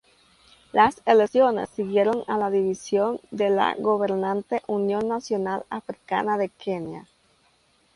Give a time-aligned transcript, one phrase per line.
[0.71, 7.05] Las elecciones siguieron a la división de la gobernante Unión Nacional Africana de Kenia.